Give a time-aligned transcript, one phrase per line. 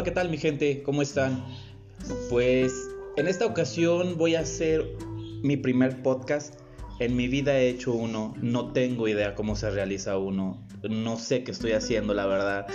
[0.00, 0.82] Hola, ¿qué tal mi gente?
[0.82, 1.44] ¿Cómo están?
[2.30, 2.72] Pues
[3.18, 4.96] en esta ocasión voy a hacer
[5.42, 6.54] mi primer podcast.
[7.00, 11.44] En mi vida he hecho uno, no tengo idea cómo se realiza uno, no sé
[11.44, 12.66] qué estoy haciendo, la verdad.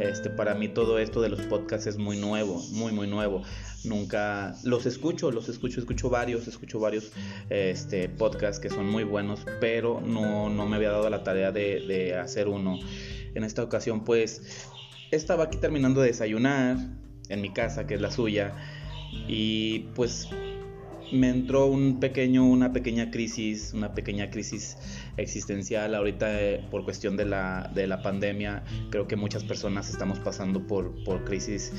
[0.00, 3.44] Este, para mí todo esto de los podcasts es muy nuevo, muy muy nuevo.
[3.84, 7.12] Nunca los escucho, los escucho, escucho varios, escucho varios
[7.48, 11.78] este, podcasts que son muy buenos, pero no, no me había dado la tarea de,
[11.86, 12.80] de hacer uno.
[13.34, 14.71] En esta ocasión, pues
[15.12, 16.78] estaba aquí terminando de desayunar
[17.28, 18.54] en mi casa, que es la suya,
[19.28, 20.28] y pues
[21.12, 24.78] me entró un pequeño, una pequeña crisis, una pequeña crisis
[25.18, 28.64] existencial ahorita eh, por cuestión de la, de la pandemia.
[28.90, 31.72] Creo que muchas personas estamos pasando por, por crisis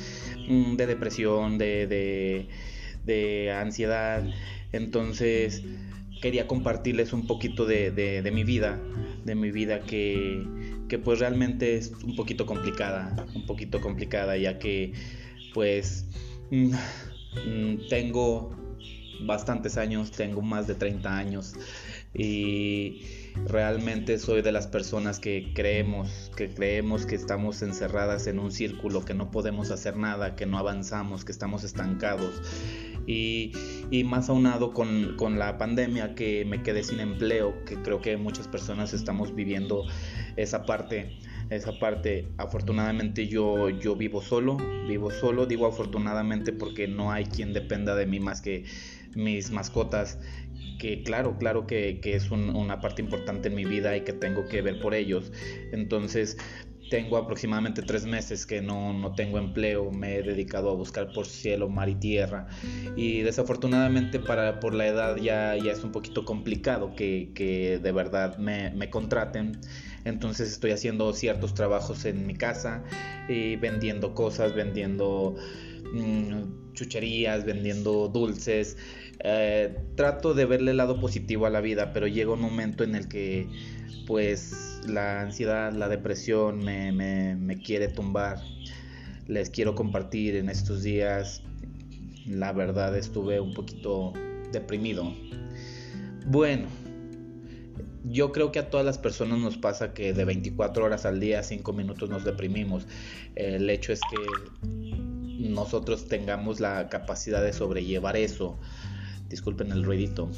[0.48, 2.48] mm, de depresión, de, de,
[3.06, 4.24] de ansiedad.
[4.72, 5.64] Entonces
[6.24, 8.80] quería compartirles un poquito de, mi vida,
[9.26, 10.48] de mi vida que,
[10.88, 14.94] que, pues realmente es un poquito complicada, un poquito complicada ya que
[15.54, 16.06] pues
[16.50, 16.72] mm,
[17.46, 18.56] mm, tengo
[19.26, 21.56] bastantes años, tengo más de 30 años
[22.14, 23.02] y
[23.46, 29.04] realmente soy de las personas que creemos, que creemos que estamos encerradas en un círculo,
[29.04, 32.42] que no podemos hacer nada, que no avanzamos, que estamos estancados
[33.06, 33.52] y,
[34.06, 38.48] más aunado con, con, la pandemia que me quedé sin empleo, que creo que muchas
[38.48, 39.86] personas estamos viviendo
[40.36, 41.18] esa parte.
[41.50, 47.54] Esa parte, afortunadamente yo, yo vivo solo, vivo solo, digo afortunadamente porque no hay quien
[47.54, 48.64] dependa de mí más que
[49.16, 50.20] mis mascotas,
[50.80, 54.48] que claro, claro que, que es una parte importante en mi vida y que tengo
[54.48, 55.32] que ver por ellos.
[55.72, 56.38] Entonces,
[56.94, 61.26] tengo aproximadamente tres meses que no, no, tengo empleo, me he dedicado a buscar por
[61.26, 62.46] cielo, mar y tierra
[62.96, 67.92] y desafortunadamente para, por la edad ya, ya es un poquito complicado que, que de
[67.92, 69.60] verdad me, me, contraten.
[70.06, 72.84] Entonces estoy haciendo ciertos trabajos en mi casa
[73.28, 75.36] y vendiendo cosas, vendiendo
[75.94, 78.78] mmm, chucherías, vendiendo dulces.
[79.24, 82.94] Eh, trato de verle el lado positivo a la vida, pero llega un momento en
[82.94, 83.48] el que
[84.06, 88.40] pues la ansiedad, la depresión me, me, quiere tumbar.
[89.28, 91.42] Les quiero compartir en estos días,
[92.26, 94.14] la verdad estuve un poquito
[94.52, 95.14] deprimido.
[96.26, 96.68] Bueno,
[98.04, 101.42] yo creo que a todas las personas nos pasa que de 24 horas al día,
[101.42, 102.86] 5 minutos nos deprimimos.
[103.36, 104.68] El hecho es que
[105.50, 108.60] nosotros tengamos la capacidad de sobrellevar eso.
[109.30, 110.30] Disculpen el ruidito.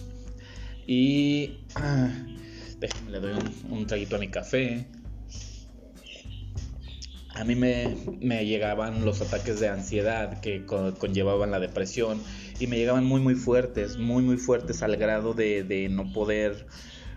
[0.88, 1.58] Y
[3.09, 3.34] le doy
[3.69, 4.85] un, traguito a mi café.
[7.34, 12.22] A mí me, llegaban los ataques de ansiedad que conllevaban la depresión
[12.59, 16.66] y me llegaban muy muy fuertes, muy muy fuertes al grado de, no poder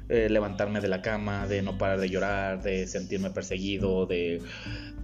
[0.09, 4.41] eh, levantarme de la cama, de no parar de llorar, de sentirme perseguido, de,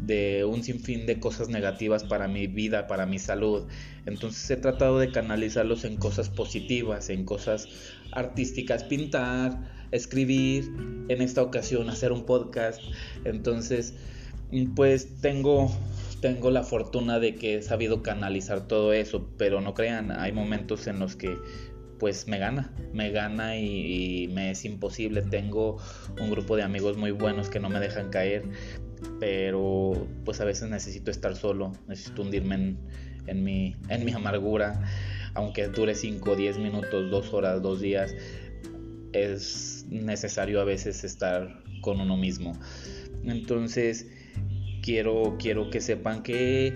[0.00, 3.66] de un sinfín de cosas negativas para mi vida, para mi salud.
[4.06, 7.68] Entonces he tratado de canalizarlos en cosas positivas, en cosas
[8.12, 9.58] artísticas, pintar,
[9.90, 10.70] escribir,
[11.08, 12.80] en esta ocasión hacer un podcast.
[13.24, 13.94] Entonces,
[14.74, 15.70] pues tengo
[16.24, 20.86] tengo la fortuna de que he sabido canalizar todo eso, pero no crean, hay momentos
[20.86, 21.36] en los que
[21.98, 25.22] pues me gana, me gana y, me es imposible.
[25.22, 25.78] Tengo
[26.20, 28.44] un grupo de amigos muy buenos que no me dejan caer,
[29.20, 32.76] pero pues a veces necesito estar solo, necesito hundirme
[33.26, 34.82] en, mi, en mi amargura,
[35.34, 38.14] aunque dure 5, 10 minutos, 2 horas, 2 días
[39.12, 42.52] es necesario a veces estar con uno mismo.
[43.24, 44.06] Entonces,
[44.82, 46.74] quiero, quiero que sepan que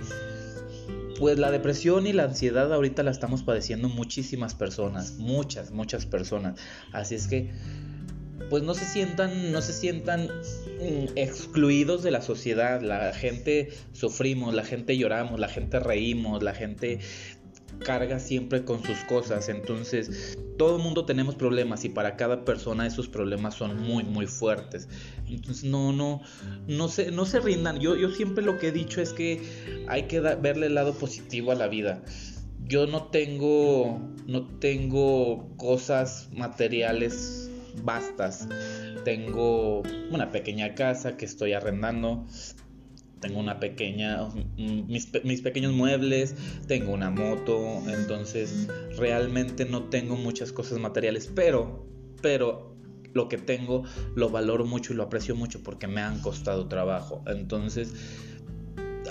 [1.19, 6.61] pues la depresión y la ansiedad ahorita la estamos padeciendo muchísimas personas, muchas, muchas personas.
[6.93, 7.51] Así es que
[8.51, 12.81] pues no se sientan, no se sientan mm, excluidos de la sociedad.
[12.81, 17.01] La gente sufrimos, la gente lloramos, la gente reímos, la gente
[17.78, 19.49] carga siempre con sus cosas.
[19.49, 24.88] Entonces, todo mundo tenemos problemas y para cada persona esos problemas son muy, muy fuertes.
[25.29, 26.20] Entonces, no, no,
[26.67, 27.81] no se, no se rindan.
[27.81, 29.41] Yo, yo siempre lo que he dicho es que
[29.88, 32.03] hay que verle el lado positivo a la vida.
[32.67, 37.50] Yo no tengo, no tengo cosas materiales
[37.82, 38.49] bastas.
[39.05, 42.26] Tengo una pequeña casa que estoy arrendando
[43.20, 46.35] tengo una pequeña, mm, mis, mis, pequeños muebles,
[46.67, 51.87] tengo una moto, entonces realmente no tengo muchas cosas materiales, pero,
[52.23, 52.76] pero
[53.15, 53.85] lo que tengo
[54.15, 57.93] lo valoro mucho y lo aprecio mucho porque me han costado trabajo, entonces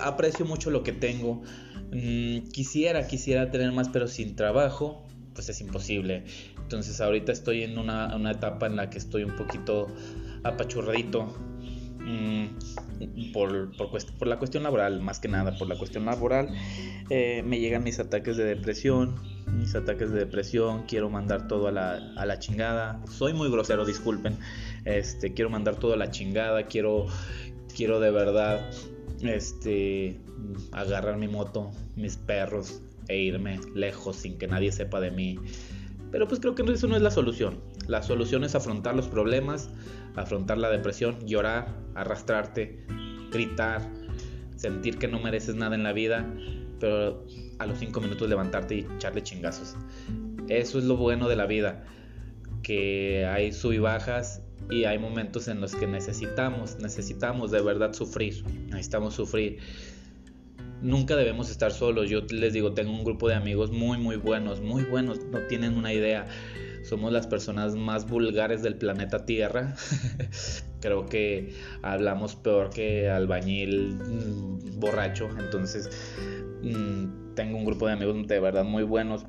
[0.01, 1.41] aprecio mucho lo que tengo,
[1.91, 6.23] mm, quisiera, quisiera tener más, pero sin trabajo, pues es imposible,
[6.61, 9.87] entonces ahorita estoy en una, una etapa en la que estoy un poquito
[10.43, 11.35] apachurradito
[12.07, 16.49] mm, por, por, la cuestión laboral, más que nada, por la cuestión laboral,
[17.09, 19.15] eh, me llegan mis ataques de depresión,
[19.47, 23.85] mis ataques de depresión, quiero mandar todo a la, a la chingada, soy muy grosero,
[23.85, 24.37] disculpen,
[24.85, 27.07] este, quiero mandar todo a la chingada, quiero,
[27.75, 28.69] quiero de verdad,
[29.21, 30.19] este,
[30.71, 35.39] agarrar mi moto, mis perros e irme lejos sin que nadie sepa de mí.
[36.11, 37.59] Pero pues creo que eso no es la solución.
[37.87, 39.69] La solución es afrontar los problemas,
[40.15, 42.85] afrontar la depresión, llorar, arrastrarte,
[43.31, 43.81] gritar,
[44.55, 46.25] sentir que no mereces nada en la vida,
[46.79, 47.25] pero
[47.59, 49.75] a los cinco minutos levantarte y echarle chingazos.
[50.47, 51.83] Eso es lo bueno de la vida,
[52.63, 57.93] que hay sub y bajas y hay momentos en los que necesitamos, necesitamos de verdad
[57.93, 59.59] sufrir, necesitamos sufrir.
[60.81, 62.09] Nunca debemos estar solos.
[62.09, 65.75] Yo les digo, tengo un grupo de amigos muy, muy buenos, muy buenos, no tienen
[65.75, 66.27] una idea
[66.87, 69.75] somos las personas más vulgares del planeta Tierra.
[70.79, 75.27] Creo que hablamos peor que albañil mm, borracho.
[75.37, 75.89] Entonces,
[76.63, 79.25] mm, tengo un grupo de amigos de verdad muy buenos.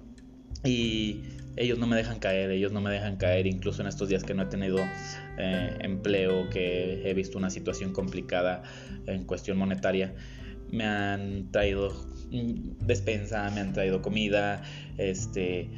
[0.64, 1.24] Y
[1.56, 4.34] ellos no me dejan caer, ellos no me dejan caer, incluso en estos días que
[4.34, 4.78] no he tenido
[5.38, 8.62] eh, empleo, que he visto una situación complicada
[9.06, 10.14] en cuestión monetaria,
[10.70, 11.92] me han traído
[12.30, 14.62] despensa, me han traído comida,
[14.96, 15.70] este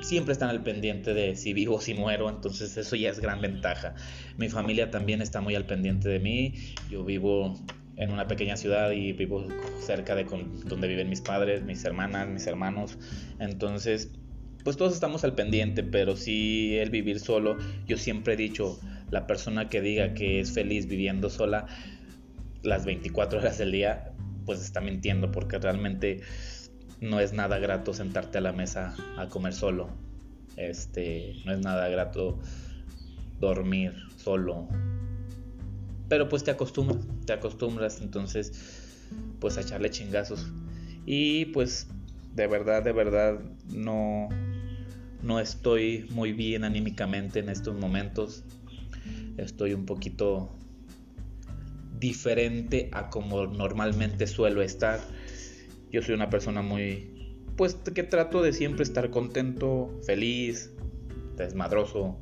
[0.00, 3.40] siempre están al pendiente de si vivo o si muero, entonces eso ya es gran
[3.40, 3.94] ventaja.
[4.36, 6.54] Mi familia también está muy al pendiente de mí,
[6.90, 7.58] yo vivo
[7.96, 9.48] en una pequeña ciudad y vivo
[9.80, 10.24] cerca de
[10.66, 12.98] donde viven mis padres, mis hermanas, mis hermanos,
[13.40, 14.12] entonces
[14.64, 17.56] pues todos estamos al pendiente, pero si el vivir solo,
[17.86, 18.78] yo siempre he dicho,
[19.10, 21.66] la persona que diga que es feliz viviendo sola
[22.62, 24.12] las 24 horas del día,
[24.46, 26.20] pues está mintiendo porque realmente
[27.00, 29.88] no es nada grato sentarte a la mesa a comer solo.
[30.56, 32.38] Este, no es nada grato
[33.38, 34.68] dormir solo.
[36.08, 39.06] Pero pues te acostumbras, te acostumbras entonces
[39.38, 40.50] pues a echarle chingazos.
[41.06, 41.88] Y pues
[42.34, 43.38] de verdad, de verdad
[43.68, 44.28] no
[45.22, 48.44] no estoy muy bien anímicamente en estos momentos.
[49.36, 50.57] Estoy un poquito
[51.98, 55.00] diferente a como normalmente suelo estar.
[55.90, 60.72] Yo soy una persona muy, pues que trato de siempre estar contento, feliz,
[61.36, 62.18] desmadroso,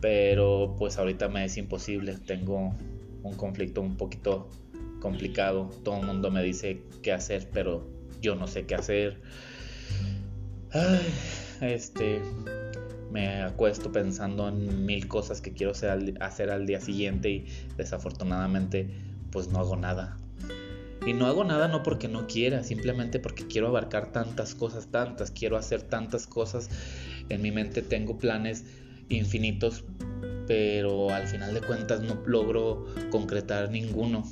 [0.00, 2.74] pero pues ahorita me es imposible, tengo
[3.22, 4.48] un conflicto un poquito
[5.00, 7.88] complicado, todo el mundo me dice qué hacer, pero
[8.20, 9.20] yo no sé qué hacer.
[11.60, 12.20] este,
[13.10, 17.46] me acuesto pensando en mil cosas que quiero hacer al día siguiente y
[17.76, 18.88] desafortunadamente
[19.30, 20.16] pues no hago nada.
[21.06, 25.30] Y no hago nada no porque no quiera, simplemente porque quiero abarcar tantas cosas, tantas,
[25.30, 26.68] quiero hacer tantas cosas.
[27.30, 28.64] En mi mente tengo planes
[29.08, 29.84] infinitos,
[30.46, 34.24] pero al final de cuentas no logro concretar ninguno.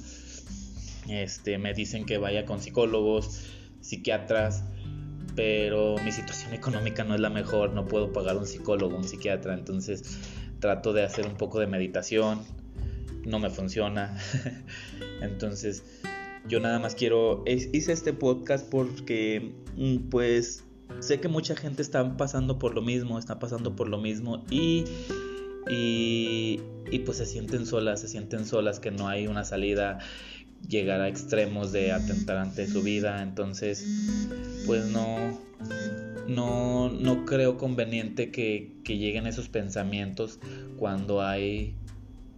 [1.08, 3.46] Este, me dicen que vaya con psicólogos,
[3.80, 4.62] psiquiatras,
[5.38, 9.54] pero mi situación económica no es la mejor, no puedo pagar un psicólogo, un psiquiatra,
[9.54, 10.18] entonces
[10.58, 12.40] trato de hacer un poco de meditación,
[13.24, 14.18] no me funciona.
[15.22, 15.84] entonces,
[16.48, 20.64] yo nada más quiero, hice este podcast porque mm, pues
[20.98, 24.86] sé que mucha gente está pasando por lo mismo, está pasando por lo mismo y,
[25.70, 30.00] y, y pues se sienten solas, se sienten solas que no hay una salida,
[30.66, 33.86] llegar a extremos de atentar ante su vida, entonces
[34.66, 35.38] pues no,
[36.26, 40.38] no, no creo conveniente que, que lleguen esos pensamientos
[40.76, 41.74] cuando hay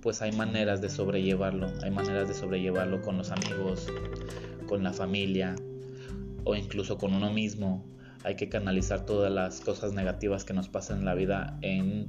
[0.01, 3.87] pues hay maneras de sobrellevarlo, hay maneras de sobrellevarlo con los amigos,
[4.67, 5.57] con la familia
[6.45, 7.85] o incluso con uno mismo.
[8.23, 12.09] Hay que canalizar todas las cosas negativas que nos pasan en la vida en,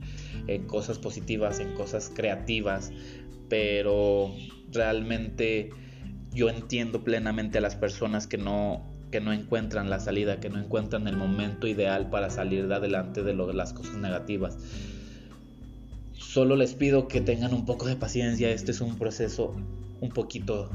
[0.68, 2.92] cosas positivas, en cosas creativas,
[3.48, 4.34] pero
[4.72, 5.70] realmente
[6.34, 10.58] yo entiendo plenamente a las personas que no que no encuentran la salida, que no
[10.58, 14.58] encuentran el momento ideal para salir de adelante de, las cosas negativas.
[16.14, 18.50] Solo les pido que tengan un poco de paciencia.
[18.50, 19.54] Este es un proceso
[20.00, 20.72] un poquito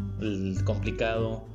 [0.64, 1.46] complicado.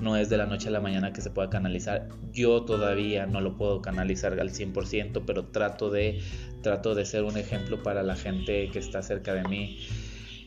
[0.00, 2.08] No es de la noche a la mañana que se pueda canalizar.
[2.32, 6.20] Yo todavía no lo puedo canalizar al 100%, pero trato de,
[6.62, 9.78] trato de ser un ejemplo para la gente que está cerca de mí.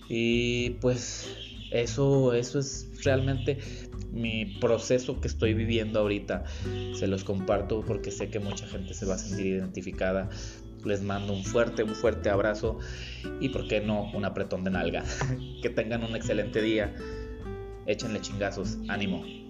[0.08, 3.58] Y pues eso, eso es realmente
[4.12, 6.44] mi proceso que estoy viviendo ahorita.
[6.94, 10.30] Se los comparto porque sé que mucha gente se va a sentir identificada
[10.86, 12.80] les mando un fuerte, un fuerte abrazo
[13.40, 15.04] y, ¿por qué no, un apretón de nalga?
[15.62, 16.94] que tengan un excelente día.
[17.86, 18.78] Échenle chingazos.
[18.88, 19.43] Ánimo.